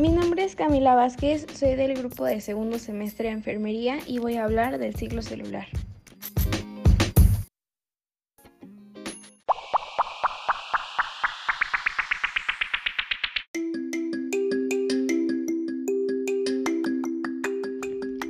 [0.00, 4.36] Mi nombre es Camila Vázquez, soy del grupo de segundo semestre de enfermería y voy
[4.36, 5.66] a hablar del ciclo celular.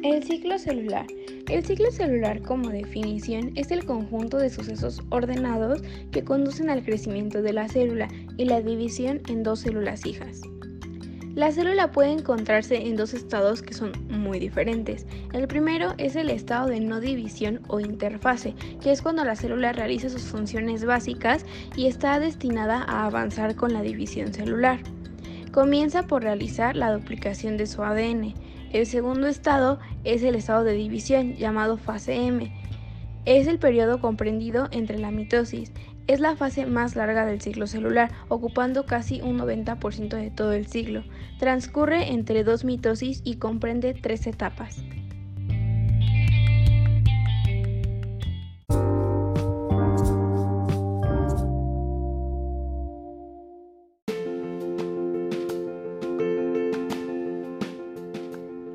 [0.03, 1.07] El ciclo celular.
[1.49, 7.43] El ciclo celular como definición es el conjunto de sucesos ordenados que conducen al crecimiento
[7.43, 10.41] de la célula y la división en dos células hijas.
[11.37, 15.07] La célula puede encontrarse en dos estados que son muy diferentes.
[15.33, 19.73] El primero es el estado de no división o interfase, que es cuando la célula
[19.73, 24.81] realiza sus funciones básicas y está destinada a avanzar con la división celular.
[25.53, 28.35] Comienza por realizar la duplicación de su ADN.
[28.73, 32.53] El segundo estado es el estado de división, llamado fase M.
[33.25, 35.73] Es el periodo comprendido entre la mitosis,
[36.11, 40.67] es la fase más larga del ciclo celular, ocupando casi un 90% de todo el
[40.67, 41.05] ciclo.
[41.39, 44.83] Transcurre entre dos mitosis y comprende tres etapas.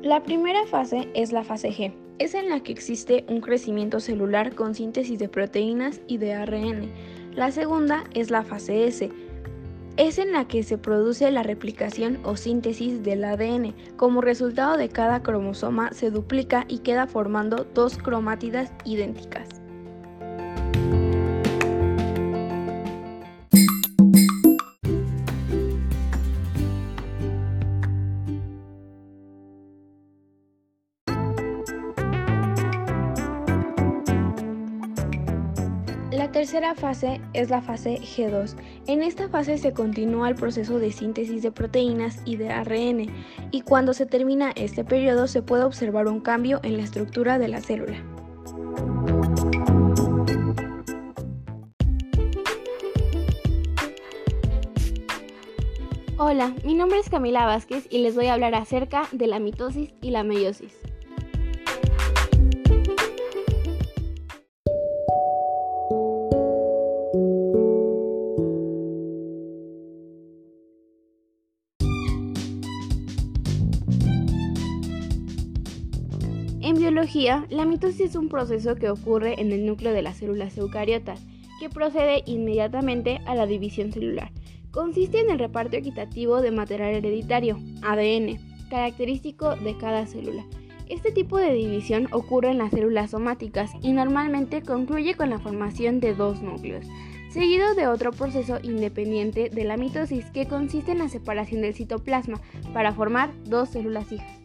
[0.02, 1.92] La primera fase es la fase G.
[2.18, 6.90] Es en la que existe un crecimiento celular con síntesis de proteínas y de ARN.
[7.36, 9.10] La segunda es la fase S.
[9.98, 13.74] Es en la que se produce la replicación o síntesis del ADN.
[13.96, 19.55] Como resultado de cada cromosoma se duplica y queda formando dos cromátidas idénticas.
[36.36, 38.56] Tercera fase es la fase G2.
[38.88, 43.06] En esta fase se continúa el proceso de síntesis de proteínas y de ARN,
[43.52, 47.48] y cuando se termina este periodo se puede observar un cambio en la estructura de
[47.48, 47.96] la célula.
[56.18, 59.94] Hola, mi nombre es Camila Vázquez y les voy a hablar acerca de la mitosis
[60.02, 60.76] y la meiosis.
[76.96, 81.26] Biología, la mitosis es un proceso que ocurre en el núcleo de las células eucariotas,
[81.60, 84.32] que procede inmediatamente a la división celular.
[84.70, 88.38] Consiste en el reparto equitativo de material hereditario, ADN,
[88.70, 90.46] característico de cada célula.
[90.88, 96.00] Este tipo de división ocurre en las células somáticas y normalmente concluye con la formación
[96.00, 96.86] de dos núcleos,
[97.28, 102.40] seguido de otro proceso independiente de la mitosis que consiste en la separación del citoplasma
[102.72, 104.40] para formar dos células hijas.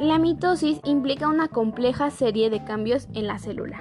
[0.00, 3.80] La mitosis implica una compleja serie de cambios en la célula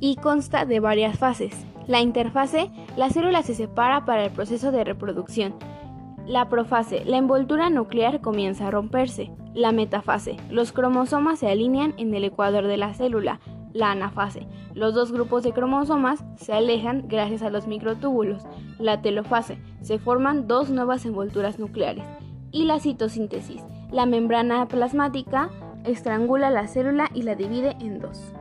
[0.00, 1.52] y consta de varias fases.
[1.86, 5.54] La interfase, la célula se separa para el proceso de reproducción.
[6.26, 9.30] La profase, la envoltura nuclear comienza a romperse.
[9.54, 13.40] La metafase, los cromosomas se alinean en el ecuador de la célula
[13.78, 14.46] la anafase.
[14.74, 18.42] Los dos grupos de cromosomas se alejan gracias a los microtúbulos.
[18.78, 19.58] La telofase.
[19.80, 22.04] Se forman dos nuevas envolturas nucleares.
[22.50, 23.62] Y la citosíntesis.
[23.92, 25.50] La membrana plasmática
[25.84, 28.32] estrangula la célula y la divide en dos.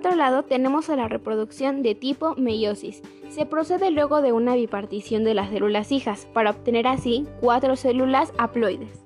[0.00, 3.02] Otro lado, tenemos a la reproducción de tipo meiosis.
[3.28, 8.32] Se procede luego de una bipartición de las células hijas para obtener así cuatro células
[8.38, 9.04] haploides.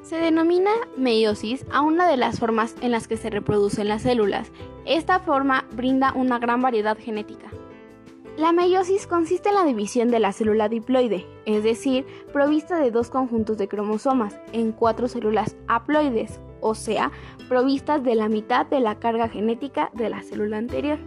[0.00, 4.50] Se denomina meiosis a una de las formas en las que se reproducen las células.
[4.86, 7.50] Esta forma brinda una gran variedad genética.
[8.38, 13.10] La meiosis consiste en la división de la célula diploide, es decir, provista de dos
[13.10, 17.10] conjuntos de cromosomas, en cuatro células haploides, o sea,
[17.48, 20.98] provistas de la mitad de la carga genética de la célula anterior.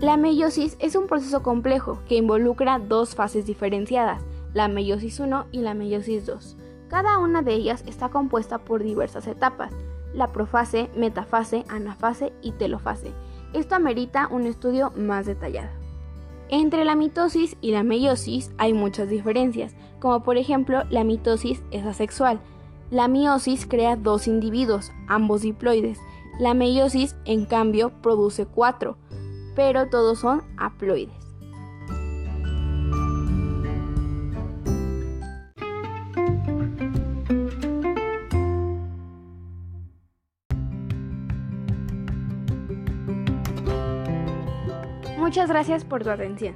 [0.00, 4.22] La meiosis es un proceso complejo que involucra dos fases diferenciadas,
[4.54, 6.56] la meiosis 1 y la meiosis 2.
[6.88, 9.72] Cada una de ellas está compuesta por diversas etapas,
[10.14, 13.12] la profase, metafase, anafase y telofase.
[13.52, 15.70] Esto amerita un estudio más detallado.
[16.50, 21.84] Entre la mitosis y la meiosis hay muchas diferencias, como por ejemplo la mitosis es
[21.84, 22.40] asexual.
[22.90, 25.98] La meiosis crea dos individuos, ambos diploides.
[26.40, 28.96] La meiosis, en cambio, produce cuatro,
[29.54, 31.27] pero todos son haploides.
[45.28, 46.54] Muchas gracias por tu atención.